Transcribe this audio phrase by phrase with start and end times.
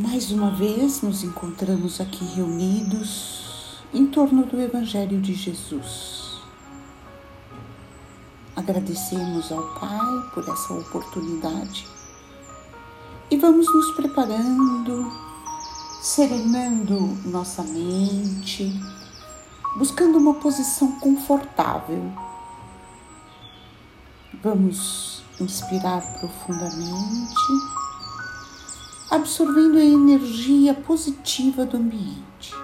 [0.00, 6.38] Mais uma vez nos encontramos aqui reunidos em torno do Evangelho de Jesus.
[8.54, 11.84] Agradecemos ao Pai por essa oportunidade
[13.28, 15.10] e vamos nos preparando,
[16.00, 18.72] serenando nossa mente,
[19.76, 22.12] buscando uma posição confortável.
[24.44, 27.77] Vamos inspirar profundamente
[29.10, 32.54] absorvendo a energia positiva do ambiente.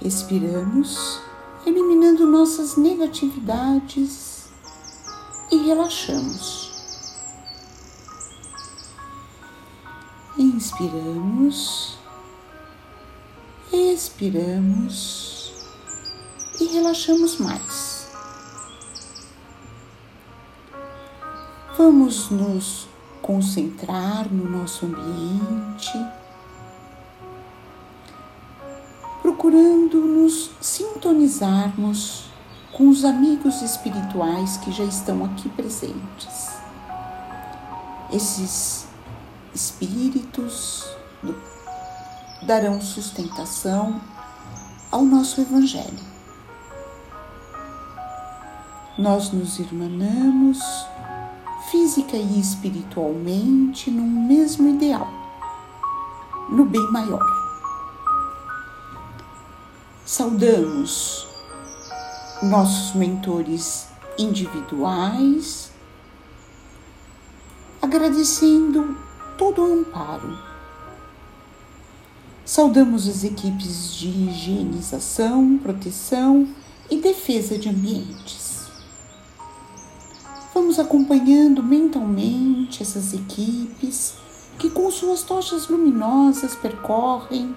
[0.00, 1.20] Respiramos,
[1.64, 4.50] eliminando nossas negatividades
[5.52, 6.72] e relaxamos.
[10.36, 11.96] Inspiramos,
[13.72, 15.52] expiramos
[16.60, 18.08] e relaxamos mais.
[21.78, 22.91] Vamos nos
[23.22, 26.06] concentrar no nosso ambiente,
[29.22, 32.24] procurando nos sintonizarmos
[32.72, 36.50] com os amigos espirituais que já estão aqui presentes.
[38.12, 38.86] Esses
[39.54, 40.84] espíritos
[42.42, 44.00] darão sustentação
[44.90, 46.12] ao nosso Evangelho.
[48.98, 50.58] Nós nos irmanamos
[51.70, 55.08] física e espiritualmente num mesmo ideal,
[56.48, 57.24] no bem maior.
[60.04, 61.26] Saudamos
[62.42, 63.86] nossos mentores
[64.18, 65.70] individuais,
[67.80, 68.96] agradecendo
[69.38, 70.38] todo o amparo.
[72.44, 76.48] Saudamos as equipes de higienização, proteção
[76.90, 78.41] e defesa de ambientes.
[80.54, 84.12] Vamos acompanhando mentalmente essas equipes
[84.58, 87.56] que, com suas tochas luminosas, percorrem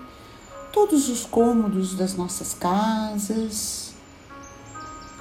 [0.72, 3.94] todos os cômodos das nossas casas,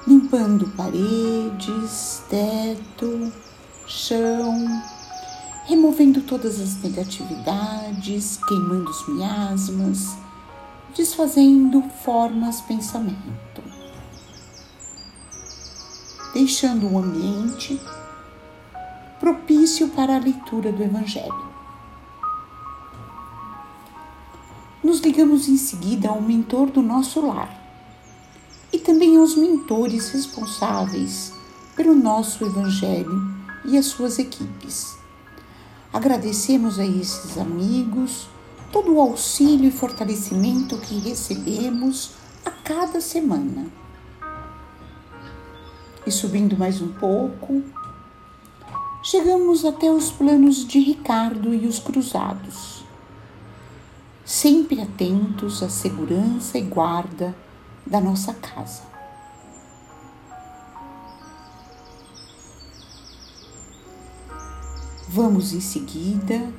[0.07, 3.33] limpando paredes, teto,
[3.89, 4.55] chão,
[5.65, 10.17] removendo todas as negatividades, queimando os miasmas,
[10.95, 13.64] desfazendo formas pensamento
[16.35, 17.81] deixando um ambiente
[19.21, 21.55] propício para a leitura do Evangelho.
[24.83, 27.49] Nos ligamos em seguida ao mentor do nosso lar
[28.73, 31.33] e também aos mentores responsáveis
[31.77, 33.33] pelo nosso Evangelho
[33.65, 34.97] e as suas equipes.
[35.93, 38.29] Agradecemos a esses amigos
[38.73, 42.11] todo o auxílio e fortalecimento que recebemos
[42.45, 43.84] a cada semana
[46.07, 47.63] e subindo mais um pouco,
[49.03, 52.85] chegamos até os planos de Ricardo e os cruzados,
[54.25, 57.35] sempre atentos à segurança e guarda
[57.87, 58.83] da nossa casa.
[65.09, 66.53] Vamos em seguida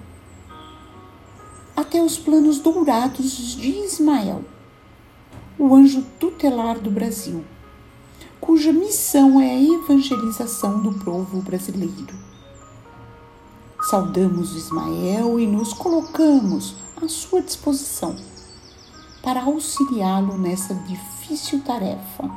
[1.75, 4.43] até os planos dourados de Ismael,
[5.59, 7.43] o anjo tutelar do Brasil
[8.39, 12.15] cuja missão é a evangelização do povo brasileiro.
[13.89, 18.15] Saudamos Ismael e nos colocamos à sua disposição
[19.21, 22.29] para auxiliá-lo nessa difícil tarefa.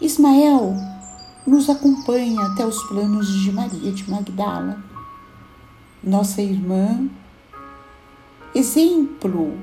[0.00, 0.74] Ismael
[1.46, 4.82] nos acompanha até os planos de Maria de Magdala,
[6.02, 7.08] nossa irmã,
[8.54, 9.56] exemplo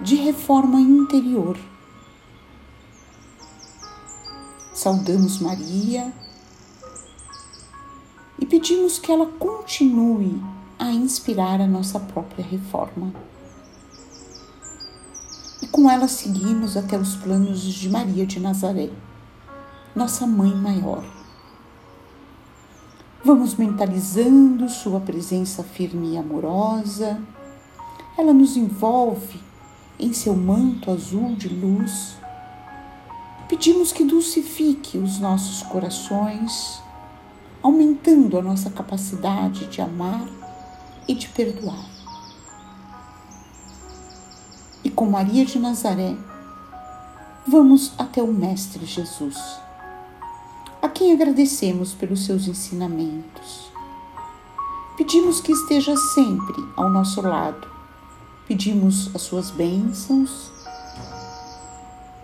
[0.00, 1.56] de reforma interior
[4.82, 6.12] Saudamos Maria
[8.36, 10.42] e pedimos que ela continue
[10.76, 13.14] a inspirar a nossa própria reforma.
[15.62, 18.90] E com ela seguimos até os planos de Maria de Nazaré,
[19.94, 21.04] nossa mãe maior.
[23.24, 27.22] Vamos mentalizando sua presença firme e amorosa.
[28.18, 29.40] Ela nos envolve
[29.96, 32.20] em seu manto azul de luz
[33.52, 36.82] Pedimos que dulcifique os nossos corações,
[37.62, 40.26] aumentando a nossa capacidade de amar
[41.06, 41.84] e de perdoar.
[44.82, 46.16] E com Maria de Nazaré,
[47.46, 49.36] vamos até o Mestre Jesus,
[50.80, 53.70] a quem agradecemos pelos seus ensinamentos.
[54.96, 57.68] Pedimos que esteja sempre ao nosso lado,
[58.48, 60.50] pedimos as suas bênçãos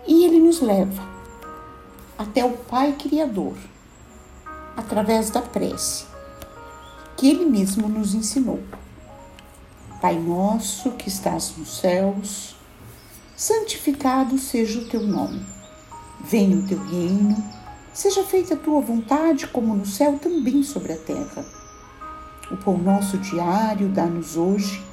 [0.07, 1.18] e ele nos leva
[2.19, 3.55] até o Pai Criador,
[4.75, 6.03] através da prece,
[7.15, 8.59] que ele mesmo nos ensinou.
[10.01, 12.57] Pai nosso que estás nos céus,
[13.37, 15.45] santificado seja o teu nome.
[16.19, 17.41] Venha o teu reino,
[17.93, 21.45] seja feita a tua vontade, como no céu, também sobre a terra.
[22.51, 24.83] O pão nosso diário dá-nos hoje.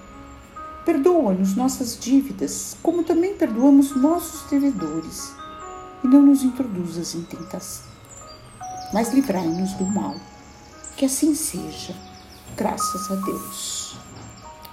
[0.85, 5.35] Perdoa-nos nossas dívidas, como também perdoamos nossos devedores.
[6.05, 7.87] E não nos introduzas em tentação,
[8.93, 10.15] mas livrai-nos do mal.
[10.97, 11.95] Que assim seja,
[12.57, 13.97] graças a Deus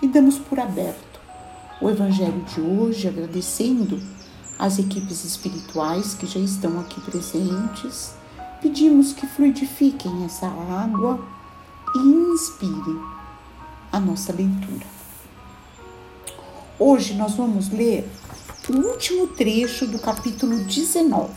[0.04, 1.22] e damos por aberto
[1.82, 4.02] o Evangelho de hoje, agradecendo
[4.60, 8.14] as equipes espirituais que já estão aqui presentes.
[8.62, 11.20] Pedimos que fluidifiquem essa água
[11.96, 13.02] e inspirem
[13.92, 14.86] a nossa leitura.
[16.80, 18.10] Hoje nós vamos ler
[18.70, 21.34] o último trecho do capítulo 19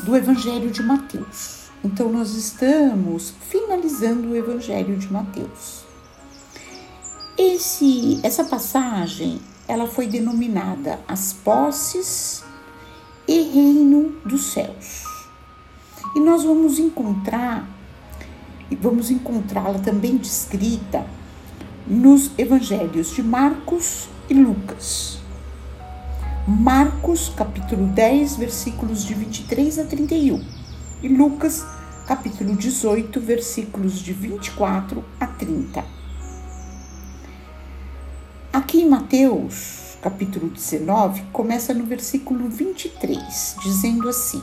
[0.00, 1.70] do Evangelho de Mateus.
[1.82, 5.84] Então, nós estamos finalizando o Evangelho de Mateus.
[7.36, 12.44] Esse, essa passagem ela foi denominada as posses
[13.26, 15.04] e reino dos céus.
[16.14, 17.66] E nós vamos encontrar
[18.70, 21.06] e vamos encontrá-la também descrita
[21.86, 25.18] nos evangelhos de Marcos e Lucas.
[26.48, 30.42] Marcos, capítulo 10, versículos de 23 a 31,
[31.02, 31.62] e Lucas,
[32.06, 35.84] capítulo 18, versículos de 24 a 30.
[38.50, 44.40] Aqui em Mateus, capítulo 19, começa no versículo 23, dizendo assim: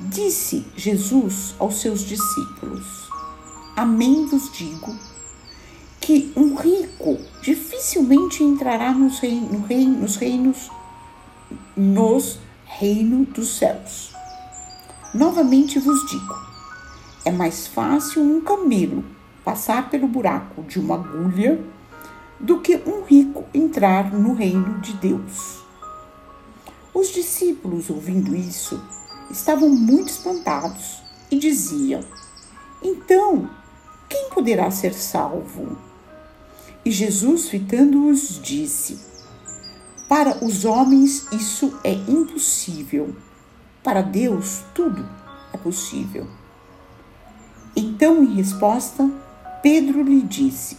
[0.00, 3.08] Disse Jesus aos seus discípulos:
[3.74, 4.94] Amém vos digo
[5.98, 10.70] que um rico dificilmente entrará nos, reino, no reino, nos reinos
[11.80, 14.12] nos reino dos céus.
[15.14, 16.34] Novamente vos digo:
[17.24, 19.02] é mais fácil um camelo
[19.42, 21.58] passar pelo buraco de uma agulha
[22.38, 25.60] do que um rico entrar no reino de Deus.
[26.92, 28.82] Os discípulos, ouvindo isso,
[29.30, 32.04] estavam muito espantados e diziam:
[32.82, 33.48] Então,
[34.06, 35.78] quem poderá ser salvo?
[36.84, 39.09] E Jesus, fitando-os, disse:
[40.10, 43.14] Para os homens isso é impossível,
[43.80, 45.08] para Deus tudo
[45.52, 46.26] é possível.
[47.76, 49.08] Então, em resposta,
[49.62, 50.78] Pedro lhe disse: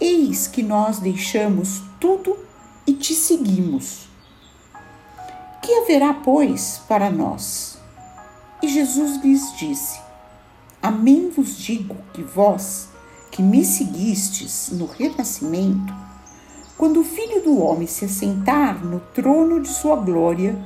[0.00, 2.38] Eis que nós deixamos tudo
[2.86, 4.06] e te seguimos.
[5.60, 7.76] Que haverá, pois, para nós?
[8.62, 10.00] E Jesus lhes disse:
[10.80, 12.88] Amém vos digo que vós,
[13.32, 16.01] que me seguistes no renascimento,
[16.76, 20.56] quando o Filho do Homem se assentar no trono de sua glória,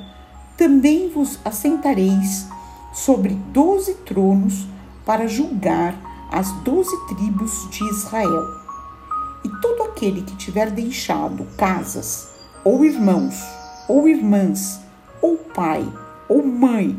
[0.56, 2.46] também vos assentareis
[2.92, 4.66] sobre doze tronos
[5.04, 5.94] para julgar
[6.32, 8.42] as doze tribos de Israel.
[9.44, 12.28] E todo aquele que tiver deixado casas,
[12.64, 13.44] ou irmãos,
[13.88, 14.80] ou irmãs,
[15.20, 15.86] ou pai,
[16.28, 16.98] ou mãe,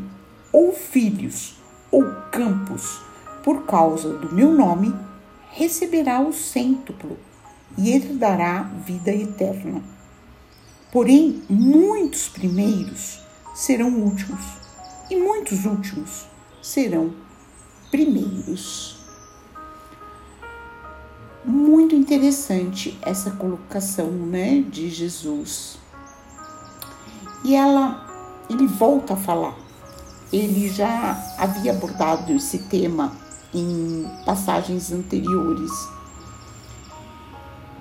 [0.52, 1.56] ou filhos,
[1.90, 3.00] ou campos,
[3.42, 4.94] por causa do meu nome,
[5.50, 7.18] receberá o cêntuplo
[7.78, 9.80] e herdará vida eterna.
[10.92, 13.20] Porém, muitos primeiros
[13.54, 14.44] serão últimos,
[15.08, 16.26] e muitos últimos
[16.60, 17.14] serão
[17.90, 18.98] primeiros.
[21.44, 25.78] Muito interessante essa colocação, né, de Jesus.
[27.44, 28.06] E ela,
[28.50, 29.56] ele volta a falar.
[30.32, 33.16] Ele já havia abordado esse tema
[33.54, 35.70] em passagens anteriores.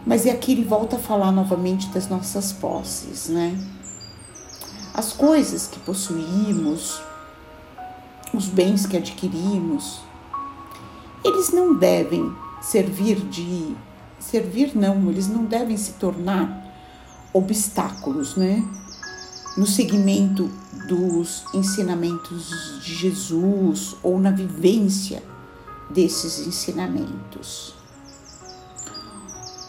[0.08, 3.60] Mas é aqui ele volta a falar novamente das nossas posses, né?
[4.94, 7.02] As coisas que possuímos,
[8.34, 10.00] os bens que adquirimos,
[11.26, 13.76] eles não devem servir de
[14.18, 16.66] servir não, eles não devem se tornar
[17.34, 18.64] obstáculos, né?
[19.58, 20.50] No seguimento
[20.88, 25.22] dos ensinamentos de Jesus ou na vivência
[25.90, 27.77] desses ensinamentos.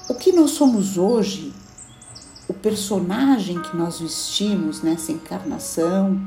[0.09, 1.53] O que nós somos hoje,
[2.49, 6.19] o personagem que nós vestimos nessa encarnação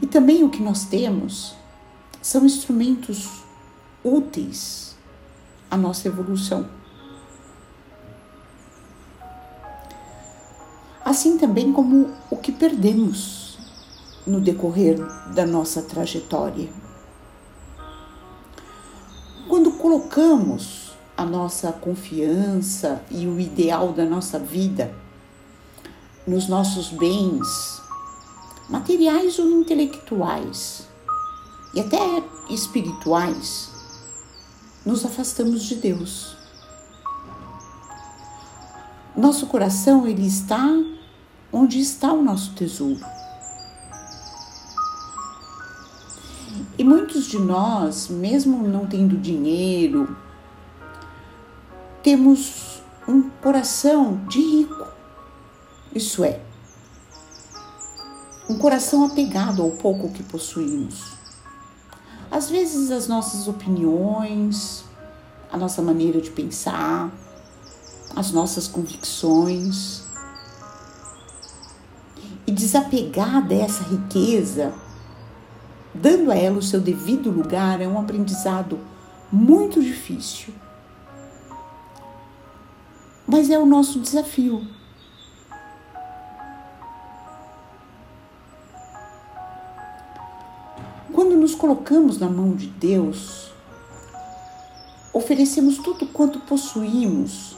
[0.00, 1.54] e também o que nós temos
[2.22, 3.42] são instrumentos
[4.02, 4.96] úteis
[5.70, 6.66] a nossa evolução.
[11.04, 13.58] Assim também como o que perdemos
[14.26, 14.98] no decorrer
[15.34, 16.70] da nossa trajetória.
[19.46, 20.81] Quando colocamos
[21.16, 24.94] a nossa confiança e o ideal da nossa vida
[26.26, 27.82] nos nossos bens
[28.68, 30.86] materiais ou intelectuais
[31.74, 33.70] e até espirituais,
[34.84, 36.36] nos afastamos de Deus.
[39.16, 40.66] Nosso coração ele está
[41.52, 43.04] onde está o nosso tesouro.
[46.78, 50.16] E muitos de nós, mesmo não tendo dinheiro,
[52.02, 54.86] temos um coração de rico.
[55.94, 56.40] Isso é,
[58.48, 61.12] um coração apegado ao pouco que possuímos.
[62.30, 64.84] Às vezes, as nossas opiniões,
[65.50, 67.10] a nossa maneira de pensar,
[68.16, 70.02] as nossas convicções.
[72.46, 74.72] E desapegar dessa riqueza,
[75.94, 78.78] dando a ela o seu devido lugar, é um aprendizado
[79.30, 80.52] muito difícil.
[83.32, 84.62] Mas é o nosso desafio.
[91.10, 93.50] Quando nos colocamos na mão de Deus,
[95.14, 97.56] oferecemos tudo quanto possuímos,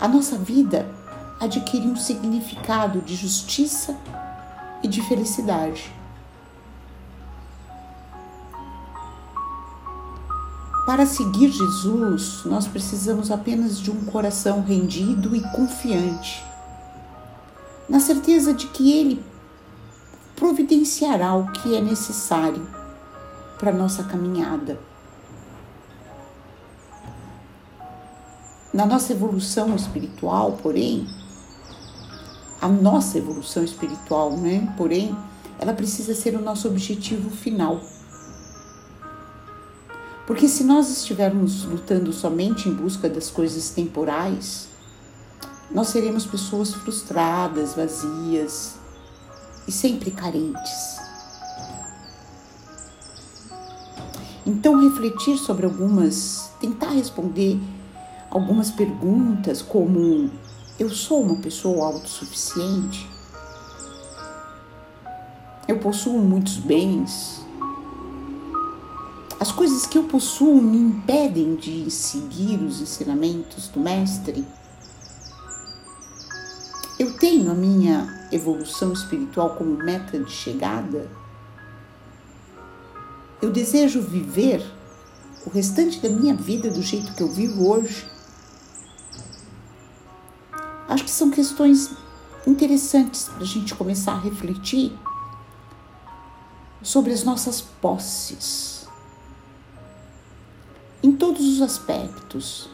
[0.00, 0.88] a nossa vida
[1.40, 3.98] adquire um significado de justiça
[4.84, 5.97] e de felicidade.
[10.88, 16.42] Para seguir Jesus, nós precisamos apenas de um coração rendido e confiante,
[17.86, 19.22] na certeza de que Ele
[20.34, 22.66] providenciará o que é necessário
[23.58, 24.80] para nossa caminhada.
[28.72, 31.06] Na nossa evolução espiritual, porém,
[32.62, 34.72] a nossa evolução espiritual, né?
[34.74, 35.14] Porém,
[35.58, 37.78] ela precisa ser o nosso objetivo final.
[40.28, 44.68] Porque se nós estivermos lutando somente em busca das coisas temporais,
[45.70, 48.74] nós seremos pessoas frustradas, vazias,
[49.66, 50.98] e sempre carentes.
[54.44, 57.58] Então, refletir sobre algumas, tentar responder
[58.28, 60.30] algumas perguntas, como:
[60.78, 63.08] eu sou uma pessoa autossuficiente?
[65.66, 67.47] Eu possuo muitos bens?
[69.40, 74.44] As coisas que eu possuo me impedem de seguir os ensinamentos do Mestre?
[76.98, 81.08] Eu tenho a minha evolução espiritual como meta de chegada?
[83.40, 84.60] Eu desejo viver
[85.46, 88.08] o restante da minha vida do jeito que eu vivo hoje?
[90.88, 91.92] Acho que são questões
[92.44, 94.98] interessantes para a gente começar a refletir
[96.82, 98.77] sobre as nossas posses
[101.02, 102.68] em todos os aspectos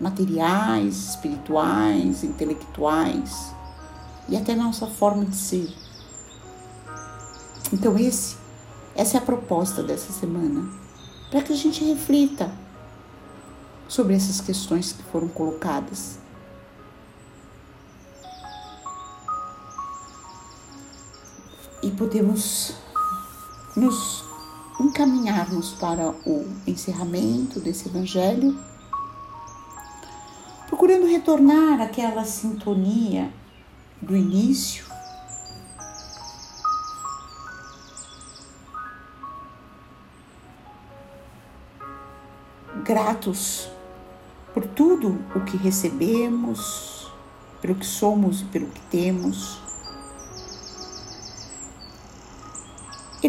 [0.00, 3.54] materiais, espirituais, intelectuais
[4.28, 5.72] e até nossa forma de ser.
[7.72, 8.44] Então esse
[8.96, 10.70] essa é a proposta dessa semana,
[11.28, 12.52] para que a gente reflita
[13.88, 16.18] sobre essas questões que foram colocadas.
[21.82, 22.74] E podemos
[23.76, 24.24] nos
[24.84, 28.56] encaminharmos para o encerramento desse evangelho
[30.66, 33.32] procurando retornar àquela sintonia
[34.02, 34.84] do início.
[42.84, 43.70] Gratos
[44.52, 47.10] por tudo o que recebemos,
[47.62, 49.63] pelo que somos e pelo que temos.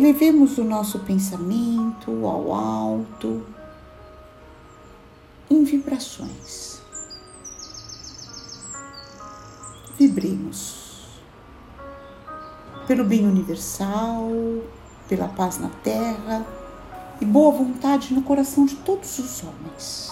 [0.05, 3.43] Elevemos o nosso pensamento ao alto
[5.49, 6.79] em vibrações.
[9.97, 11.07] vibremos
[12.85, 14.29] pelo bem universal,
[15.09, 16.45] pela paz na terra
[17.19, 20.11] e boa vontade no coração de todos os homens.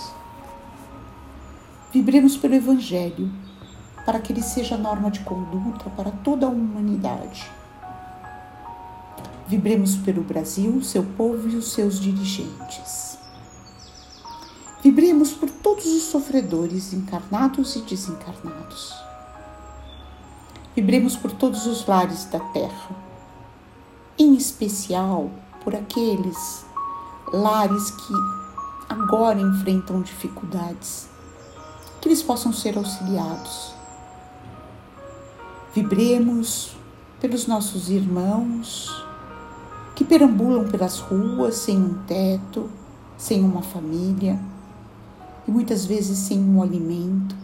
[1.91, 3.31] Vibremos pelo Evangelho,
[4.07, 7.47] para que ele seja norma de conduta para toda a humanidade.
[9.53, 13.19] Vibremos pelo Brasil, seu povo e os seus dirigentes.
[14.81, 18.91] Vibremos por todos os sofredores encarnados e desencarnados
[20.75, 22.95] Vibremos por todos os lares da terra,
[24.17, 25.29] em especial
[25.63, 26.65] por aqueles
[27.31, 28.13] lares que
[28.89, 31.07] agora enfrentam dificuldades,
[32.01, 33.75] que eles possam ser auxiliados.
[35.75, 36.75] Vibremos
[37.21, 39.12] pelos nossos irmãos
[39.95, 42.69] que perambulam pelas ruas sem um teto,
[43.17, 44.39] sem uma família
[45.47, 47.35] e muitas vezes sem um alimento,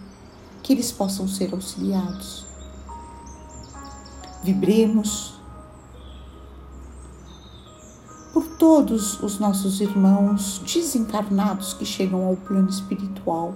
[0.63, 2.45] que eles possam ser auxiliados.
[4.43, 5.39] Vibremos
[8.33, 13.53] por todos os nossos irmãos desencarnados que chegam ao plano espiritual,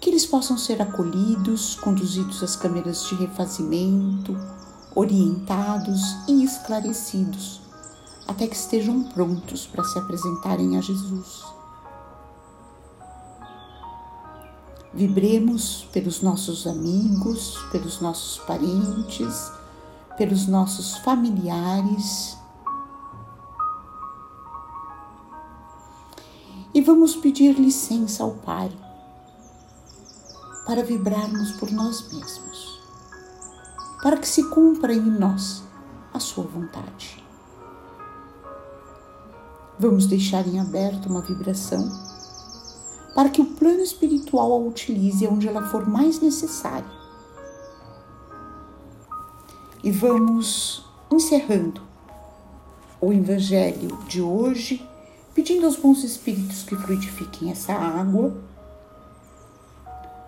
[0.00, 4.36] que eles possam ser acolhidos, conduzidos às câmeras de refazimento,
[4.98, 7.60] orientados e esclarecidos,
[8.26, 11.44] até que estejam prontos para se apresentarem a Jesus.
[14.92, 19.52] Vibremos pelos nossos amigos, pelos nossos parentes,
[20.16, 22.36] pelos nossos familiares
[26.74, 28.70] e vamos pedir licença ao Pai
[30.66, 32.77] para vibrarmos por nós mesmos,
[34.02, 35.62] para que se cumpra em nós
[36.12, 37.24] a Sua vontade.
[39.78, 41.88] Vamos deixar em aberto uma vibração
[43.14, 46.98] para que o plano espiritual a utilize onde ela for mais necessária.
[49.82, 51.80] E vamos encerrando
[53.00, 54.88] o Evangelho de hoje
[55.34, 58.36] pedindo aos bons espíritos que fluidifiquem essa água.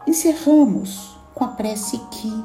[0.06, 2.44] Encerramos com a prece que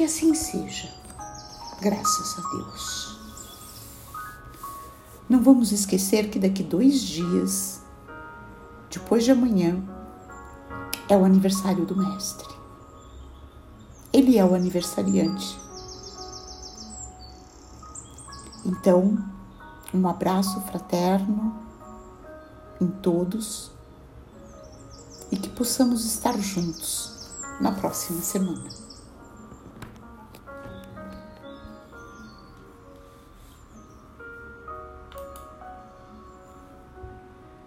[0.00, 0.90] Que assim seja,
[1.78, 3.20] graças a Deus.
[5.28, 7.82] Não vamos esquecer que daqui dois dias,
[8.90, 9.84] depois de amanhã,
[11.06, 12.48] é o aniversário do Mestre.
[14.10, 15.60] Ele é o aniversariante.
[18.64, 19.22] Então,
[19.92, 21.54] um abraço fraterno
[22.80, 23.70] em todos
[25.30, 27.28] e que possamos estar juntos
[27.60, 28.89] na próxima semana.